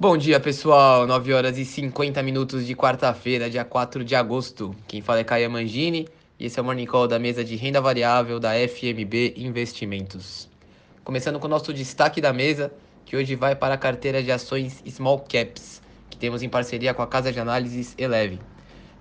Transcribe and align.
Bom 0.00 0.16
dia, 0.16 0.38
pessoal. 0.38 1.08
9 1.08 1.32
horas 1.32 1.58
e 1.58 1.64
50 1.64 2.22
minutos 2.22 2.64
de 2.64 2.72
quarta-feira, 2.76 3.50
dia 3.50 3.64
4 3.64 4.04
de 4.04 4.14
agosto. 4.14 4.72
Quem 4.86 5.02
fala 5.02 5.18
é 5.18 5.24
Caia 5.24 5.48
Mangini 5.48 6.06
e 6.38 6.46
esse 6.46 6.56
é 6.56 6.62
o 6.62 6.64
Morning 6.64 6.86
Call 6.86 7.08
da 7.08 7.18
mesa 7.18 7.42
de 7.42 7.56
renda 7.56 7.80
variável 7.80 8.38
da 8.38 8.52
FMB 8.52 9.34
Investimentos. 9.36 10.48
Começando 11.02 11.40
com 11.40 11.48
o 11.48 11.50
nosso 11.50 11.74
destaque 11.74 12.20
da 12.20 12.32
mesa, 12.32 12.72
que 13.04 13.16
hoje 13.16 13.34
vai 13.34 13.56
para 13.56 13.74
a 13.74 13.76
carteira 13.76 14.22
de 14.22 14.30
ações 14.30 14.84
Small 14.88 15.18
Caps, 15.18 15.82
que 16.08 16.16
temos 16.16 16.44
em 16.44 16.48
parceria 16.48 16.94
com 16.94 17.02
a 17.02 17.06
casa 17.08 17.32
de 17.32 17.40
análises 17.40 17.96
Eleve. 17.98 18.38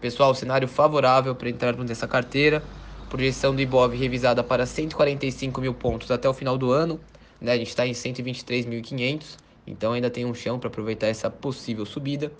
Pessoal, 0.02 0.34
cenário 0.34 0.68
favorável 0.68 1.36
para 1.36 1.48
entrarmos 1.48 1.88
nessa 1.88 2.08
carteira. 2.08 2.64
Projeção 3.08 3.54
do 3.54 3.62
Ibov 3.62 3.96
revisada 3.96 4.44
para 4.44 4.66
145 4.66 5.62
mil 5.62 5.76
pontos 5.76 6.10
até 6.10 6.28
o 6.28 6.34
final 6.34 6.58
do 6.58 6.72
ano. 6.72 7.00
Né? 7.40 7.52
A 7.52 7.58
gente 7.58 7.70
está 7.70 7.86
em 7.86 7.92
123.500 7.92 9.46
então 9.68 9.94
ainda 9.94 10.10
tem 10.10 10.26
um 10.26 10.34
chão 10.34 10.58
para 10.58 10.70
aproveitar 10.70 11.08
essa 11.08 11.30
possível 11.30 11.86
subida. 11.86 12.32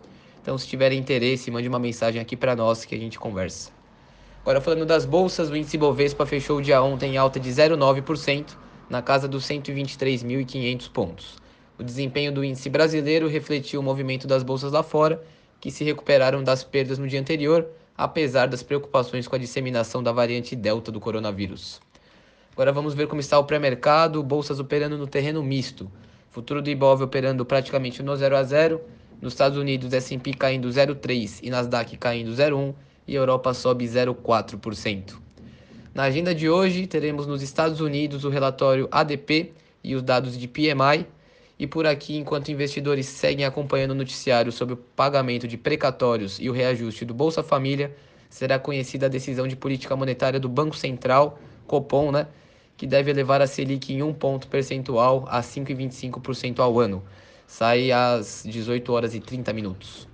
Então, 0.42 0.58
se 0.58 0.66
tiverem 0.66 0.98
interesse, 0.98 1.52
mande 1.52 1.68
uma 1.68 1.78
mensagem 1.78 2.22
aqui 2.22 2.38
para 2.38 2.56
nós 2.56 2.86
que 2.86 2.96
a 2.96 2.98
gente 2.98 3.20
conversa. 3.20 3.70
Agora, 4.42 4.62
falando 4.62 4.86
das 4.86 5.06
bolsas, 5.06 5.50
o 5.50 5.56
índice 5.58 5.78
Bovespa 5.78 6.26
fechou 6.26 6.58
o 6.58 6.62
dia 6.62 6.82
ontem 6.82 7.16
em 7.16 7.18
alta 7.18 7.38
de 7.38 7.50
0,9%, 7.50 8.56
na 8.90 9.02
casa 9.02 9.28
dos 9.28 9.46
123.500 9.46 10.90
pontos. 10.90 11.36
O 11.78 11.84
desempenho 11.84 12.32
do 12.32 12.46
índice 12.46 12.70
brasileiro 12.70 13.28
refletiu 13.28 13.82
o 13.82 13.84
movimento 13.84 14.26
das 14.26 14.44
bolsas 14.44 14.72
lá 14.72 14.82
fora, 14.82 15.22
que 15.60 15.70
se 15.70 15.84
recuperaram 15.84 16.42
das 16.42 16.64
perdas 16.64 16.98
no 16.98 17.08
dia 17.08 17.20
anterior, 17.20 17.68
apesar 17.98 18.48
das 18.48 18.64
preocupações 18.64 19.28
com 19.28 19.36
a 19.36 19.40
disseminação 19.40 20.02
da 20.02 20.14
variante 20.14 20.56
Delta 20.56 20.92
do 20.92 21.00
coronavírus. 21.00 21.82
Agora 22.54 22.72
vamos 22.72 22.94
ver 22.94 23.08
como 23.08 23.20
está 23.20 23.38
o 23.38 23.44
pré-mercado, 23.44 24.24
bolsas 24.24 24.60
operando 24.60 24.98
no 24.98 25.06
terreno 25.08 25.44
misto. 25.44 25.92
Futuro 26.38 26.62
do 26.62 26.70
Ibov 26.70 27.02
operando 27.02 27.44
praticamente 27.44 28.04
no 28.04 28.16
0 28.16 28.38
a 28.38 28.44
0. 28.44 28.80
Nos 29.20 29.34
Estados 29.34 29.58
Unidos, 29.58 29.92
S&P 29.92 30.36
caindo 30.36 30.70
0,3 30.70 31.40
e 31.42 31.50
Nasdaq 31.50 31.98
caindo 31.98 32.30
0,1 32.30 32.76
e 33.08 33.16
Europa 33.16 33.56
sobe 33.56 33.86
0,4%. 33.86 35.16
Na 35.96 36.04
agenda 36.04 36.36
de 36.36 36.48
hoje, 36.48 36.86
teremos 36.86 37.26
nos 37.26 37.42
Estados 37.42 37.82
Unidos 37.82 38.24
o 38.24 38.30
relatório 38.30 38.88
ADP 38.92 39.52
e 39.84 39.96
os 39.96 40.04
dados 40.04 40.38
de 40.38 40.48
PMI. 40.48 41.08
E 41.58 41.66
por 41.66 41.88
aqui, 41.88 42.18
enquanto 42.18 42.52
investidores 42.52 43.08
seguem 43.08 43.44
acompanhando 43.44 43.90
o 43.90 43.96
noticiário 43.96 44.52
sobre 44.52 44.76
o 44.76 44.78
pagamento 44.78 45.48
de 45.48 45.58
precatórios 45.58 46.38
e 46.40 46.52
o 46.52 46.54
reajuste 46.54 47.04
do 47.04 47.16
Bolsa 47.16 47.42
Família, 47.42 47.96
será 48.30 48.60
conhecida 48.60 49.08
a 49.08 49.10
decisão 49.10 49.48
de 49.48 49.56
política 49.56 49.96
monetária 49.96 50.40
do 50.40 50.48
Banco 50.48 50.78
Central, 50.78 51.40
Copom, 51.66 52.12
né, 52.12 52.28
que 52.78 52.86
deve 52.86 53.10
elevar 53.10 53.42
a 53.42 53.48
Selic 53.48 53.92
em 53.92 54.04
um 54.04 54.14
ponto 54.14 54.48
percentual 54.48 55.26
a 55.28 55.42
5,25% 55.42 56.60
ao 56.60 56.80
ano. 56.80 57.04
Sai 57.48 57.92
às 57.92 58.44
18 58.46 58.94
horas 58.94 59.16
e 59.16 59.20
30 59.20 59.52
minutos. 59.52 60.08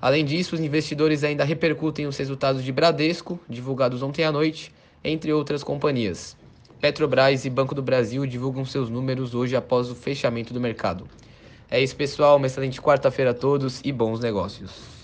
Além 0.00 0.24
disso, 0.24 0.54
os 0.54 0.60
investidores 0.60 1.24
ainda 1.24 1.42
repercutem 1.42 2.06
os 2.06 2.16
resultados 2.16 2.62
de 2.62 2.70
Bradesco, 2.70 3.40
divulgados 3.48 4.02
ontem 4.02 4.24
à 4.24 4.30
noite, 4.30 4.72
entre 5.02 5.32
outras 5.32 5.64
companhias. 5.64 6.36
Petrobras 6.80 7.44
e 7.44 7.50
Banco 7.50 7.74
do 7.74 7.82
Brasil 7.82 8.24
divulgam 8.26 8.64
seus 8.64 8.88
números 8.88 9.34
hoje 9.34 9.56
após 9.56 9.90
o 9.90 9.94
fechamento 9.94 10.54
do 10.54 10.60
mercado. 10.60 11.08
É 11.68 11.82
isso, 11.82 11.96
pessoal. 11.96 12.36
Uma 12.36 12.46
excelente 12.46 12.80
quarta-feira 12.80 13.32
a 13.32 13.34
todos 13.34 13.80
e 13.82 13.90
bons 13.90 14.20
negócios. 14.20 14.95